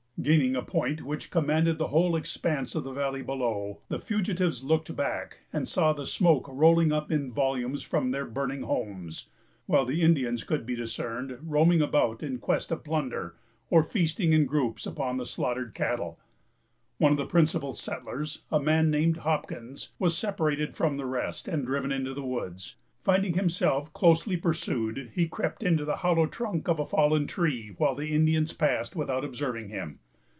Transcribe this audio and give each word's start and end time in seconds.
Gaining 0.21 0.55
a 0.55 0.61
point 0.61 1.01
which 1.01 1.31
commanded 1.31 1.79
the 1.79 1.87
whole 1.87 2.15
expanse 2.15 2.75
of 2.75 2.83
the 2.83 2.91
valley 2.93 3.23
below, 3.23 3.81
the 3.89 3.97
fugitives 3.97 4.63
looked 4.63 4.95
back, 4.95 5.39
and 5.51 5.67
saw 5.67 5.93
the 5.93 6.05
smoke 6.05 6.47
rolling 6.47 6.91
up 6.91 7.11
in 7.11 7.31
volumes 7.31 7.81
from 7.81 8.11
their 8.11 8.27
burning 8.27 8.61
homes; 8.61 9.29
while 9.65 9.83
the 9.83 10.03
Indians 10.03 10.43
could 10.43 10.63
be 10.63 10.75
discerned 10.75 11.39
roaming 11.41 11.81
about 11.81 12.21
in 12.21 12.37
quest 12.37 12.71
of 12.71 12.83
plunder, 12.83 13.35
or 13.71 13.81
feasting 13.81 14.31
in 14.31 14.45
groups 14.45 14.85
upon 14.85 15.17
the 15.17 15.25
slaughtered 15.25 15.73
cattle. 15.73 16.19
One 16.99 17.11
of 17.11 17.17
the 17.17 17.25
principal 17.25 17.73
settlers, 17.73 18.43
a 18.51 18.59
man 18.59 18.91
named 18.91 19.17
Hopkins, 19.17 19.89
was 19.97 20.15
separated 20.15 20.75
from 20.75 20.97
the 20.97 21.07
rest, 21.07 21.47
and 21.47 21.65
driven 21.65 21.91
into 21.91 22.13
the 22.13 22.21
woods. 22.21 22.75
Finding 23.03 23.33
himself 23.33 23.91
closely 23.93 24.37
pursued, 24.37 25.13
he 25.15 25.27
crept 25.27 25.63
into 25.63 25.83
the 25.83 25.95
hollow 26.05 26.27
trunk 26.27 26.67
of 26.67 26.77
a 26.77 26.85
fallen 26.85 27.25
tree, 27.25 27.73
while 27.79 27.95
the 27.95 28.13
Indians 28.13 28.53
passed 28.53 28.95
without 28.95 29.25
observing 29.25 29.69
him. 29.69 29.97